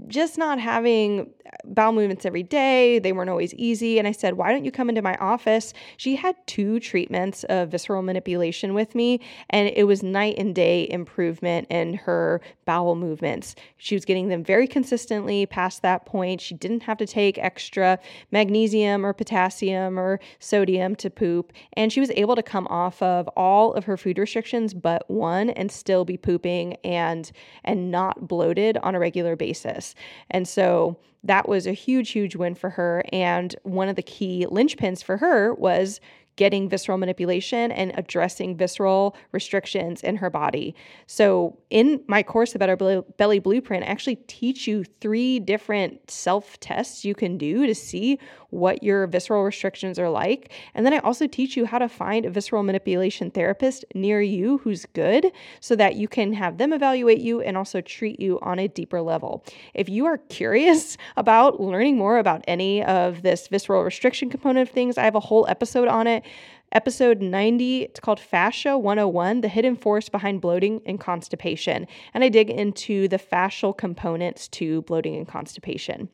just 0.08 0.38
not 0.38 0.58
having 0.58 1.30
bowel 1.64 1.92
movements 1.92 2.24
every 2.24 2.42
day. 2.42 2.98
They 2.98 3.12
weren't 3.12 3.30
always 3.30 3.54
easy. 3.54 3.98
And 3.98 4.06
I 4.06 4.12
said, 4.12 4.34
Why 4.34 4.52
don't 4.52 4.64
you 4.64 4.70
come 4.70 4.88
into 4.88 5.02
my 5.02 5.14
office? 5.16 5.72
She 5.96 6.16
had 6.16 6.36
two 6.46 6.80
treatments 6.80 7.44
of 7.44 7.70
visceral 7.70 8.02
manipulation 8.02 8.74
with 8.74 8.94
me, 8.94 9.20
and 9.50 9.70
it 9.74 9.84
was 9.84 10.02
night 10.02 10.36
and 10.38 10.54
day 10.54 10.88
improvement 10.90 11.66
in 11.70 11.94
her 11.94 12.40
bowel 12.64 12.94
movements. 12.94 13.54
She 13.76 13.94
was 13.94 14.04
getting 14.04 14.28
them 14.28 14.44
very 14.44 14.66
consistently 14.66 15.46
past 15.46 15.82
that 15.82 16.06
point. 16.06 16.40
She 16.40 16.54
didn't 16.54 16.82
have 16.82 16.98
to 16.98 17.06
take 17.06 17.38
extra 17.38 17.98
magnesium 18.30 19.04
or 19.04 19.12
potassium 19.12 19.98
or 19.98 20.20
sodium 20.38 20.96
to 20.96 21.10
poop. 21.10 21.52
And 21.74 21.92
she 21.92 22.00
was 22.00 22.10
able 22.16 22.36
to 22.36 22.42
come 22.42 22.66
off 22.68 23.02
of 23.02 23.28
all 23.36 23.72
of 23.74 23.84
her 23.84 23.96
food 23.96 24.18
restrictions 24.18 24.74
but 24.74 25.08
one 25.10 25.50
and 25.50 25.70
still 25.70 26.04
be 26.04 26.16
pooping 26.16 26.74
and 26.84 27.30
and 27.64 27.90
not 27.90 28.28
bloated 28.28 28.76
on 28.78 28.94
a 28.94 28.98
regular 28.98 29.36
basis. 29.36 29.85
And 30.30 30.46
so 30.48 30.96
that 31.24 31.48
was 31.48 31.66
a 31.66 31.72
huge, 31.72 32.10
huge 32.10 32.36
win 32.36 32.54
for 32.54 32.70
her. 32.70 33.04
And 33.12 33.54
one 33.62 33.88
of 33.88 33.96
the 33.96 34.02
key 34.02 34.46
linchpins 34.48 35.02
for 35.02 35.16
her 35.18 35.54
was 35.54 36.00
getting 36.36 36.68
visceral 36.68 36.98
manipulation 36.98 37.72
and 37.72 37.92
addressing 37.96 38.56
visceral 38.56 39.16
restrictions 39.32 40.02
in 40.02 40.16
her 40.16 40.30
body. 40.30 40.74
So, 41.06 41.58
in 41.70 42.02
my 42.06 42.22
course, 42.22 42.52
The 42.52 42.58
Better 42.58 42.76
Belly 42.76 43.38
Blueprint, 43.38 43.84
I 43.84 43.86
actually 43.86 44.16
teach 44.26 44.66
you 44.66 44.84
three 45.00 45.40
different 45.40 46.10
self 46.10 46.60
tests 46.60 47.04
you 47.04 47.14
can 47.14 47.38
do 47.38 47.66
to 47.66 47.74
see 47.74 48.18
what 48.50 48.82
your 48.82 49.06
visceral 49.06 49.44
restrictions 49.44 49.98
are 49.98 50.08
like. 50.08 50.52
And 50.74 50.86
then 50.86 50.92
I 50.92 50.98
also 50.98 51.26
teach 51.26 51.56
you 51.56 51.66
how 51.66 51.78
to 51.78 51.88
find 51.88 52.24
a 52.24 52.30
visceral 52.30 52.62
manipulation 52.62 53.30
therapist 53.30 53.84
near 53.94 54.20
you 54.20 54.58
who's 54.58 54.86
good 54.86 55.32
so 55.60 55.76
that 55.76 55.96
you 55.96 56.08
can 56.08 56.32
have 56.32 56.58
them 56.58 56.72
evaluate 56.72 57.20
you 57.20 57.40
and 57.40 57.56
also 57.56 57.80
treat 57.80 58.20
you 58.20 58.38
on 58.42 58.58
a 58.58 58.68
deeper 58.68 59.00
level. 59.02 59.44
If 59.74 59.88
you 59.88 60.06
are 60.06 60.18
curious 60.18 60.96
about 61.16 61.60
learning 61.60 61.96
more 61.96 62.18
about 62.18 62.44
any 62.46 62.82
of 62.84 63.22
this 63.22 63.48
visceral 63.48 63.82
restriction 63.82 64.30
component 64.30 64.68
of 64.68 64.74
things, 64.74 64.96
I 64.96 65.04
have 65.04 65.14
a 65.14 65.20
whole 65.20 65.46
episode 65.48 65.88
on 65.88 66.06
it 66.06 66.24
episode 66.72 67.20
90. 67.20 67.82
It's 67.84 68.00
called 68.00 68.20
Fascia 68.20 68.76
101 68.76 69.40
The 69.40 69.48
Hidden 69.48 69.76
Force 69.76 70.08
Behind 70.08 70.40
Bloating 70.40 70.80
and 70.86 71.00
Constipation. 71.00 71.86
And 72.14 72.24
I 72.24 72.28
dig 72.28 72.50
into 72.50 73.08
the 73.08 73.18
fascial 73.18 73.76
components 73.76 74.48
to 74.48 74.82
bloating 74.82 75.16
and 75.16 75.26
constipation. 75.26 76.08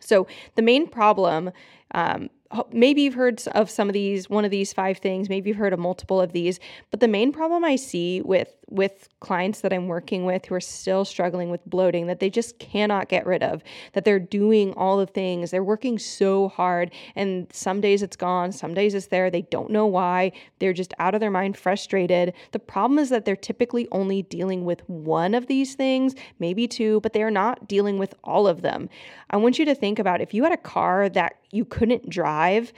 So, 0.00 0.26
the 0.54 0.62
main 0.62 0.86
problem 0.86 1.50
um, 1.92 2.28
maybe 2.72 3.02
you've 3.02 3.14
heard 3.14 3.42
of 3.48 3.70
some 3.70 3.88
of 3.88 3.92
these 3.92 4.28
one 4.30 4.44
of 4.44 4.50
these 4.50 4.72
five 4.72 4.98
things 4.98 5.28
maybe 5.28 5.50
you've 5.50 5.56
heard 5.56 5.72
of 5.72 5.78
multiple 5.78 6.20
of 6.20 6.32
these 6.32 6.60
but 6.90 7.00
the 7.00 7.08
main 7.08 7.32
problem 7.32 7.64
i 7.64 7.76
see 7.76 8.20
with 8.22 8.54
with 8.68 9.08
clients 9.20 9.60
that 9.60 9.72
i'm 9.72 9.88
working 9.88 10.24
with 10.24 10.46
who 10.46 10.54
are 10.54 10.60
still 10.60 11.04
struggling 11.04 11.50
with 11.50 11.64
bloating 11.66 12.06
that 12.06 12.20
they 12.20 12.30
just 12.30 12.58
cannot 12.58 13.08
get 13.08 13.26
rid 13.26 13.42
of 13.42 13.62
that 13.92 14.04
they're 14.04 14.18
doing 14.18 14.72
all 14.74 14.96
the 14.96 15.06
things 15.06 15.50
they're 15.50 15.62
working 15.62 15.98
so 15.98 16.48
hard 16.48 16.92
and 17.14 17.46
some 17.52 17.80
days 17.80 18.02
it's 18.02 18.16
gone 18.16 18.52
some 18.52 18.74
days 18.74 18.94
it's 18.94 19.06
there 19.06 19.30
they 19.30 19.42
don't 19.42 19.70
know 19.70 19.86
why 19.86 20.32
they're 20.58 20.72
just 20.72 20.94
out 20.98 21.14
of 21.14 21.20
their 21.20 21.30
mind 21.30 21.56
frustrated. 21.56 22.32
The 22.52 22.58
problem 22.58 22.98
is 22.98 23.08
that 23.10 23.24
they're 23.24 23.36
typically 23.36 23.88
only 23.92 24.22
dealing 24.22 24.64
with 24.64 24.88
one 24.88 25.34
of 25.34 25.46
these 25.46 25.74
things 25.74 26.14
maybe 26.38 26.66
two 26.68 27.00
but 27.00 27.12
they're 27.12 27.30
not 27.30 27.68
dealing 27.68 27.98
with 27.98 28.14
all 28.24 28.46
of 28.46 28.62
them. 28.62 28.88
I 29.30 29.36
want 29.36 29.58
you 29.58 29.64
to 29.64 29.74
think 29.74 29.98
about 29.98 30.20
if 30.20 30.34
you 30.34 30.44
had 30.44 30.52
a 30.52 30.56
car 30.56 31.08
that 31.08 31.36
you 31.50 31.64
couldn't 31.64 32.08
drive, 32.08 32.72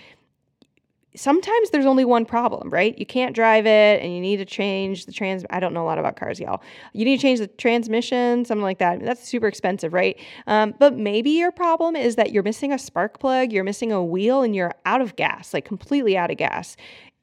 sometimes 1.17 1.71
there's 1.71 1.87
only 1.87 2.05
one 2.05 2.25
problem, 2.25 2.71
right? 2.71 2.97
You 2.99 3.07
can't 3.07 3.35
drive 3.35 3.67
it 3.67 4.03
and 4.03 4.15
you 4.15 4.21
need 4.21 4.37
to 4.37 4.45
change 4.45 5.07
the 5.07 5.13
trans 5.13 5.45
I 5.51 5.61
don't 5.61 5.73
know 5.73 5.83
a 5.83 5.87
lot 5.87 5.99
about 5.99 6.17
cars, 6.17 6.39
y'all. 6.39 6.63
You 6.93 7.05
need 7.05 7.17
to 7.17 7.23
change 7.23 7.39
the 7.39 7.47
transmission, 7.47 8.45
something 8.45 8.63
like 8.63 8.79
that. 8.79 9.03
That's 9.03 9.27
super 9.27 9.47
expensive, 9.47 9.93
right? 9.93 10.19
Um, 10.47 10.75
but 10.79 10.97
maybe 10.97 11.31
your 11.31 11.51
problem 11.51 11.97
is 11.97 12.17
that 12.17 12.33
you're 12.33 12.43
missing 12.43 12.73
a 12.73 12.79
spark 12.79 13.19
plug, 13.19 13.53
you're 13.53 13.65
missing 13.65 13.93
a 13.93 14.03
wheel, 14.03 14.43
and 14.43 14.55
you're 14.55 14.75
out 14.85 15.01
of 15.01 15.17
gas, 15.17 15.55
like 15.55 15.65
completely 15.65 16.17
out 16.17 16.31
of 16.31 16.37
gas 16.37 16.77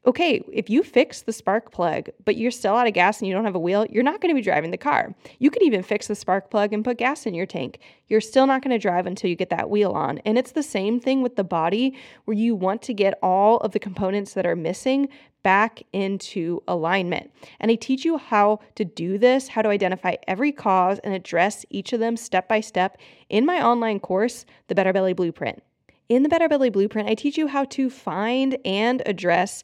okay, 0.06 0.44
if 0.52 0.70
you 0.70 0.84
fix 0.84 1.22
the 1.22 1.34
spark 1.34 1.72
plug, 1.72 2.10
but 2.24 2.36
you're 2.36 2.52
still 2.52 2.76
out 2.76 2.88
of 2.88 2.94
gas 2.94 3.20
and 3.20 3.28
you 3.28 3.34
don't 3.34 3.46
have 3.46 3.56
a 3.56 3.60
wheel, 3.60 3.86
you're 3.90 4.04
not 4.04 4.22
going 4.22 4.34
to 4.34 4.36
be 4.36 4.42
driving 4.42 4.72
the 4.72 4.78
car. 4.78 5.16
You 5.40 5.50
could 5.50 5.64
even 5.64 5.84
fix 5.84 6.08
the 6.08 6.16
spark 6.16 6.50
plug 6.50 6.74
and 6.74 6.84
put 6.84 6.98
gas 6.98 7.26
in 7.26 7.34
your 7.34 7.46
tank. 7.46 7.80
You're 8.08 8.22
still 8.22 8.46
not 8.46 8.62
going 8.62 8.72
to 8.72 8.80
drive 8.80 9.08
until 9.08 9.30
you 9.30 9.36
get 9.36 9.50
that 9.50 9.70
wheel 9.70 9.92
on. 9.92 10.20
And 10.20 10.38
it's 10.38 10.52
the 10.52 10.64
same 10.64 11.00
thing 11.00 11.22
with 11.22 11.36
the 11.36 11.44
body, 11.44 11.98
where 12.26 12.38
you 12.38 12.56
want 12.56 12.82
to 12.84 12.94
get 12.94 13.18
all 13.24 13.58
of 13.58 13.72
the 13.72 13.80
components 13.80 14.34
that 14.34 14.46
are 14.46 14.56
missing 14.56 15.10
back 15.44 15.84
into 15.94 16.62
alignment. 16.68 17.32
And 17.60 17.72
I 17.72 17.76
teach 17.76 18.04
you 18.04 18.18
how 18.18 18.60
to 18.76 18.86
do 18.86 19.18
this, 19.18 19.50
how 19.50 19.62
to 19.62 19.70
identify 19.70 20.16
every 20.28 20.52
cause 20.52 21.00
and 21.00 21.14
address 21.14 21.66
each 21.70 21.94
of 21.94 22.00
them 22.00 22.18
step 22.18 22.48
by 22.48 22.62
step 22.62 22.98
in 23.30 23.46
my 23.46 23.64
online 23.64 24.00
course, 24.00 24.46
The 24.68 24.76
Better 24.76 24.94
Belly 24.94 25.14
Blueprint. 25.14 25.62
In 26.08 26.22
the 26.22 26.30
Better 26.30 26.48
Belly 26.48 26.70
Blueprint, 26.70 27.10
I 27.10 27.16
teach 27.16 27.36
you 27.36 27.48
how 27.48 27.66
to 27.66 27.90
find 27.90 28.60
and 28.64 29.02
address 29.08 29.64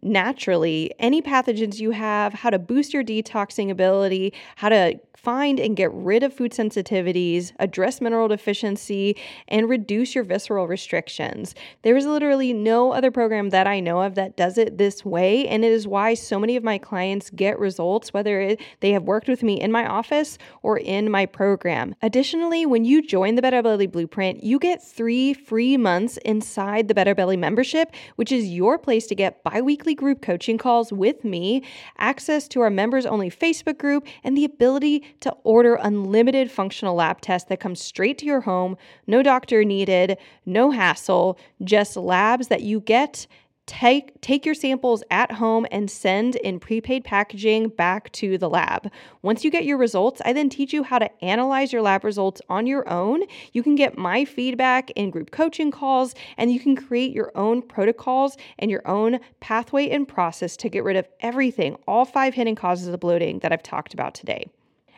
naturally 0.00 0.90
any 0.98 1.20
pathogens 1.20 1.80
you 1.80 1.90
have, 1.90 2.32
how 2.32 2.48
to 2.48 2.58
boost 2.58 2.94
your 2.94 3.04
detoxing 3.04 3.70
ability, 3.70 4.32
how 4.56 4.70
to 4.70 4.98
find 5.22 5.60
and 5.60 5.76
get 5.76 5.92
rid 5.92 6.24
of 6.24 6.34
food 6.34 6.50
sensitivities, 6.50 7.52
address 7.60 8.00
mineral 8.00 8.26
deficiency, 8.26 9.16
and 9.46 9.68
reduce 9.68 10.16
your 10.16 10.24
visceral 10.24 10.66
restrictions. 10.66 11.54
There 11.82 11.96
is 11.96 12.06
literally 12.06 12.52
no 12.52 12.92
other 12.92 13.12
program 13.12 13.50
that 13.50 13.68
I 13.68 13.78
know 13.78 14.02
of 14.02 14.16
that 14.16 14.36
does 14.36 14.58
it 14.58 14.78
this 14.78 15.04
way, 15.04 15.46
and 15.46 15.64
it 15.64 15.70
is 15.70 15.86
why 15.86 16.14
so 16.14 16.40
many 16.40 16.56
of 16.56 16.64
my 16.64 16.76
clients 16.76 17.30
get 17.30 17.58
results, 17.60 18.12
whether 18.12 18.40
it, 18.40 18.60
they 18.80 18.90
have 18.90 19.04
worked 19.04 19.28
with 19.28 19.44
me 19.44 19.60
in 19.60 19.70
my 19.70 19.86
office 19.86 20.38
or 20.62 20.78
in 20.78 21.08
my 21.08 21.24
program. 21.24 21.94
Additionally, 22.02 22.66
when 22.66 22.84
you 22.84 23.00
join 23.00 23.36
the 23.36 23.42
Better 23.42 23.62
Belly 23.62 23.86
Blueprint, 23.86 24.42
you 24.42 24.58
get 24.58 24.82
three 24.82 25.34
free 25.34 25.76
months 25.76 26.16
inside 26.24 26.88
the 26.88 26.94
Better 26.94 27.14
Belly 27.14 27.36
membership, 27.36 27.94
which 28.16 28.32
is 28.32 28.48
your 28.48 28.76
place 28.76 29.06
to 29.06 29.14
get 29.14 29.44
bi 29.44 29.60
weekly 29.60 29.94
group 29.94 30.20
coaching 30.20 30.58
calls 30.58 30.92
with 30.92 31.24
me, 31.24 31.62
access 31.98 32.48
to 32.48 32.60
our 32.60 32.70
members 32.70 33.06
only 33.06 33.30
Facebook 33.30 33.78
group, 33.78 34.04
and 34.24 34.36
the 34.36 34.44
ability 34.44 35.04
to 35.20 35.30
order 35.44 35.74
unlimited 35.74 36.50
functional 36.50 36.94
lab 36.94 37.20
tests 37.20 37.48
that 37.48 37.60
come 37.60 37.74
straight 37.74 38.18
to 38.18 38.26
your 38.26 38.42
home. 38.42 38.76
No 39.06 39.22
doctor 39.22 39.64
needed, 39.64 40.18
no 40.46 40.70
hassle, 40.70 41.38
just 41.62 41.96
labs 41.96 42.48
that 42.48 42.62
you 42.62 42.80
get 42.80 43.26
take 43.66 44.20
take 44.20 44.44
your 44.44 44.54
samples 44.54 45.02
at 45.10 45.32
home 45.32 45.66
and 45.70 45.90
send 45.90 46.36
in 46.36 46.58
prepaid 46.58 47.04
packaging 47.04 47.68
back 47.68 48.10
to 48.12 48.36
the 48.36 48.50
lab. 48.50 48.90
Once 49.22 49.44
you 49.44 49.50
get 49.50 49.64
your 49.64 49.78
results, 49.78 50.20
I 50.24 50.32
then 50.32 50.48
teach 50.48 50.72
you 50.72 50.82
how 50.82 50.98
to 50.98 51.24
analyze 51.24 51.72
your 51.72 51.82
lab 51.82 52.04
results 52.04 52.42
on 52.48 52.66
your 52.66 52.88
own. 52.88 53.22
You 53.52 53.62
can 53.62 53.74
get 53.74 53.96
my 53.96 54.24
feedback 54.24 54.90
in 54.92 55.10
group 55.10 55.30
coaching 55.30 55.70
calls 55.70 56.14
and 56.36 56.52
you 56.52 56.60
can 56.60 56.74
create 56.74 57.12
your 57.12 57.30
own 57.34 57.62
protocols 57.62 58.36
and 58.58 58.70
your 58.70 58.86
own 58.86 59.20
pathway 59.40 59.88
and 59.90 60.08
process 60.08 60.56
to 60.58 60.68
get 60.68 60.84
rid 60.84 60.96
of 60.96 61.08
everything, 61.20 61.76
all 61.86 62.04
five 62.04 62.34
hidden 62.34 62.56
causes 62.56 62.88
of 62.88 63.00
bloating 63.00 63.38
that 63.40 63.52
I've 63.52 63.62
talked 63.62 63.94
about 63.94 64.14
today. 64.14 64.46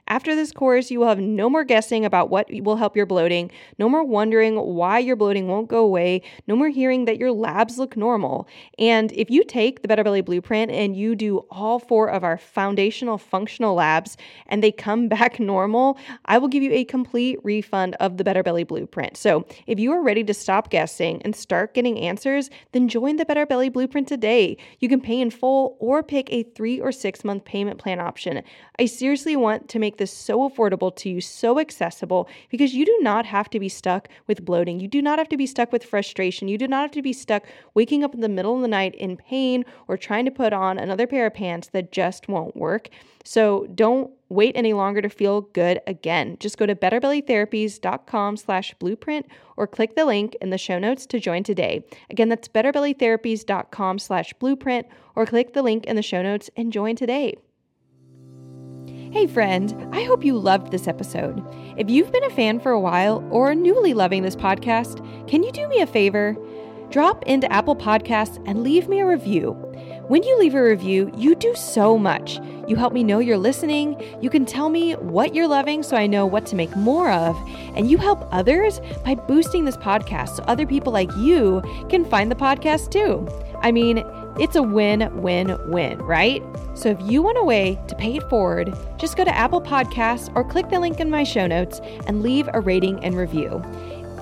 After 0.07 0.35
this 0.35 0.53
course, 0.53 0.91
you 0.91 1.01
will 1.01 1.09
have 1.09 1.19
no 1.19 1.49
more 1.49 1.65
guessing 1.65 2.05
about 2.05 2.29
what 2.29 2.47
will 2.51 2.77
help 2.77 2.95
your 2.95 3.07
bloating, 3.07 3.51
no 3.79 3.89
more 3.89 4.05
wondering 4.05 4.57
why 4.57 4.99
your 4.99 5.17
bloating 5.17 5.49
won't 5.49 5.69
go 5.69 5.83
away, 5.83 6.21
no 6.47 6.55
more 6.55 6.69
hearing 6.69 7.07
that 7.07 7.17
your 7.17 7.33
labs 7.33 7.79
look 7.79 7.97
normal. 7.97 8.47
And 8.79 9.13
if 9.13 9.31
you 9.31 9.45
take 9.45 9.81
the 9.81 9.89
Better 9.89 10.05
Belly 10.05 10.21
Blueprint 10.21 10.71
and 10.71 10.95
you 10.95 11.15
do 11.15 11.39
all 11.51 11.79
four 11.79 12.11
of 12.11 12.23
our 12.23 12.37
foundational 12.37 13.17
functional 13.17 13.75
labs 13.75 14.19
and 14.47 14.63
they 14.63 14.71
come 14.71 15.09
back 15.15 15.41
normal, 15.41 15.99
I 16.27 16.37
will 16.37 16.49
give 16.49 16.63
you 16.63 16.73
a 16.73 16.85
complete 16.85 17.39
refund 17.43 17.97
of 17.99 18.19
the 18.19 18.25
Better 18.25 18.43
Belly 18.43 18.65
Blueprint. 18.65 19.17
So 19.17 19.47
if 19.67 19.79
you 19.79 19.91
are 19.93 20.03
ready 20.03 20.23
to 20.25 20.35
stop 20.35 20.69
guessing 20.69 21.23
and 21.23 21.35
start 21.35 21.73
getting 21.73 21.99
answers, 21.99 22.51
then 22.73 22.89
join 22.89 23.17
the 23.17 23.25
Better 23.25 23.47
Belly 23.47 23.71
Blueprint 23.71 24.09
today. 24.09 24.59
You 24.81 24.89
can 24.91 25.01
pay 25.01 25.19
in 25.19 25.31
full 25.31 25.79
or 25.81 26.03
pick 26.03 26.31
a 26.31 26.43
three 26.43 26.79
or 26.79 26.93
six 26.93 27.25
month 27.25 27.47
payment 27.47 27.79
plan 27.79 28.01
option. 28.01 28.43
I 28.79 28.85
seriously 28.85 29.35
want 29.35 29.69
to 29.71 29.79
make 29.79 29.94
make 29.95 29.99
this 29.99 30.13
so 30.13 30.49
affordable 30.49 30.95
to 30.97 31.09
you, 31.09 31.21
so 31.21 31.61
accessible, 31.61 32.29
because 32.51 32.75
you 32.75 32.85
do 32.85 32.99
not 33.01 33.25
have 33.25 33.49
to 33.49 33.61
be 33.61 33.69
stuck 33.69 34.09
with 34.27 34.45
bloating. 34.45 34.81
You 34.81 34.89
do 34.89 35.01
not 35.01 35.21
have 35.21 35.29
to 35.29 35.37
be 35.37 35.47
stuck 35.47 35.71
with 35.71 35.85
frustration. 35.85 36.49
You 36.49 36.59
do 36.59 36.67
not 36.67 36.83
have 36.83 36.91
to 36.93 37.03
be 37.03 37.13
stuck 37.13 37.45
waking 37.75 38.03
up 38.03 38.13
in 38.13 38.21
the 38.21 38.29
middle 38.29 38.57
of 38.57 38.63
the 38.63 38.69
night 38.69 38.97
in 38.97 39.17
pain 39.17 39.65
or 39.87 39.97
trying 39.97 40.25
to 40.25 40.33
put 40.33 40.53
on 40.53 40.79
another 40.79 41.07
pair 41.07 41.27
of 41.27 41.35
pants 41.35 41.69
that 41.69 41.93
just 41.93 42.29
won't 42.29 42.57
work. 42.57 42.89
So 43.25 43.69
don't 43.73 44.11
wait 44.29 44.57
any 44.57 44.73
longer 44.73 45.01
to 45.01 45.09
feel 45.09 45.43
good 45.43 45.81
again. 45.87 46.37
Just 46.41 46.59
go 46.59 46.67
to 46.67 46.75
betterbellytherapies.com 46.75 48.37
slash 48.37 48.75
blueprint 48.81 49.27
or 49.57 49.69
click 49.69 49.95
the 49.95 50.05
link 50.05 50.35
in 50.41 50.51
the 50.51 50.59
show 50.59 50.81
notes 50.81 51.07
to 51.07 51.21
join 51.21 51.45
today. 51.45 51.85
Again, 52.11 52.29
that's 52.31 52.49
betterbellytherapies.com 52.49 54.01
slash 54.01 54.33
blueprint 54.35 54.89
or 55.15 55.25
click 55.25 55.53
the 55.53 55.63
link 55.63 55.85
in 55.85 55.95
the 55.95 56.03
show 56.03 56.21
notes 56.21 56.51
and 56.57 56.73
join 56.73 56.97
today. 56.97 57.37
Hey, 59.15 59.29
friend, 59.29 59.95
I 59.95 60.03
hope 60.03 60.25
you 60.25 60.37
loved 60.37 60.73
this 60.73 60.89
episode. 60.89 61.41
If 61.79 61.89
you've 61.89 62.11
been 62.11 62.25
a 62.25 62.31
fan 62.31 62.59
for 62.59 62.73
a 62.73 62.81
while 62.81 63.25
or 63.31 63.55
newly 63.55 63.95
loving 63.95 64.25
this 64.25 64.35
podcast, 64.35 64.99
can 65.29 65.45
you 65.45 65.53
do 65.53 65.69
me 65.69 65.81
a 65.81 65.87
favor? 65.87 66.37
Drop 66.91 67.23
into 67.23 67.51
Apple 67.53 67.77
Podcasts 67.77 68.43
and 68.45 68.65
leave 68.65 68.89
me 68.89 68.99
a 68.99 69.07
review. 69.07 69.53
When 70.09 70.25
you 70.25 70.37
leave 70.41 70.57
a 70.57 70.63
review, 70.65 71.13
you 71.17 71.37
do 71.37 71.55
so 71.55 71.97
much. 71.97 72.41
You 72.67 72.75
help 72.75 72.93
me 72.93 73.05
know 73.05 73.21
you're 73.21 73.39
listening, 73.39 74.03
you 74.21 74.31
can 74.31 74.45
tell 74.45 74.69
me 74.69 74.95
what 74.95 75.33
you're 75.33 75.47
loving 75.47 75.85
so 75.85 75.97
I 75.97 76.09
know 76.09 76.27
what 76.27 76.45
to 76.47 76.57
make 76.57 76.75
more 76.75 77.13
of, 77.13 77.37
and 77.77 77.89
you 77.89 77.99
help 77.99 78.27
others 78.33 78.81
by 79.05 79.15
boosting 79.15 79.65
this 79.65 79.77
podcast 79.77 80.31
so 80.31 80.43
other 80.49 80.67
people 80.67 80.93
like 80.93 81.15
you 81.17 81.63
can 81.89 82.05
find 82.05 82.33
the 82.33 82.37
podcast 82.37 82.91
too. 82.91 83.29
I 83.63 83.71
mean, 83.71 83.99
it's 84.39 84.57
a 84.57 84.63
win 84.63 85.23
win 85.23 85.57
win, 85.71 85.99
right? 85.99 86.43
So 86.75 86.89
if 86.89 86.99
you 87.03 87.23
want 87.23 87.39
a 87.39 87.45
way 87.45 87.79
to 87.89 87.95
pay 87.95 88.17
it 88.17 88.29
forward, 88.29 88.77
just 88.99 89.17
go 89.17 89.25
to 89.25 89.35
Apple 89.35 89.61
Podcasts 89.61 90.35
or 90.35 90.45
click 90.45 90.69
the 90.69 90.81
link 90.81 91.01
in 91.01 91.11
my 91.11 91.25
show 91.25 91.47
notes 91.47 91.81
and 92.07 92.23
leave 92.23 92.49
a 92.53 92.61
rating 92.61 93.03
and 93.05 93.17
review. 93.17 93.63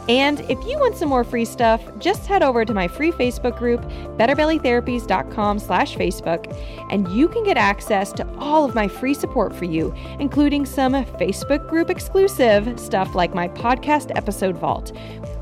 And 0.09 0.41
if 0.51 0.59
you 0.67 0.79
want 0.81 0.97
some 0.97 1.09
more 1.09 1.23
free 1.23 1.45
stuff, 1.45 1.81
just 1.99 2.27
head 2.27 2.43
over 2.43 2.65
to 2.65 2.75
my 2.75 2.89
free 2.89 3.13
Facebook 3.13 3.57
group, 3.57 3.81
betterbellytherapies.com 4.19 5.61
slash 5.61 5.95
Facebook, 5.97 6.53
and 6.91 7.07
you 7.13 7.29
can 7.29 7.45
get 7.45 7.57
access 7.57 8.13
to 8.15 8.29
all 8.37 8.65
of 8.65 8.75
my 8.75 8.89
free 8.89 9.15
support 9.15 9.55
for 9.55 9.65
you, 9.65 9.95
including 10.19 10.67
some 10.67 10.93
Facebook 10.93 11.69
group 11.69 11.89
exclusive 11.89 12.81
stuff 12.81 13.15
like 13.15 13.33
my 13.33 13.47
podcast 13.49 14.11
episode 14.17 14.57
vault, 14.57 14.91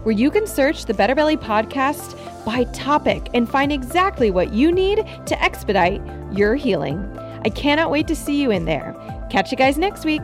where 0.02 0.14
you 0.14 0.30
can 0.30 0.46
search 0.46 0.84
the 0.84 0.94
Better 0.94 1.14
Belly 1.14 1.36
podcast 1.36 2.16
by 2.44 2.64
topic 2.72 3.28
and 3.34 3.48
find 3.48 3.70
exactly 3.72 4.30
what 4.30 4.52
you 4.52 4.72
need 4.72 5.04
to 5.26 5.42
expedite 5.42 6.00
your 6.32 6.54
healing. 6.54 6.98
I 7.44 7.50
cannot 7.50 7.90
wait 7.90 8.06
to 8.08 8.16
see 8.16 8.40
you 8.40 8.50
in 8.50 8.64
there. 8.64 8.94
Catch 9.30 9.50
you 9.50 9.56
guys 9.56 9.78
next 9.78 10.04
week. 10.04 10.22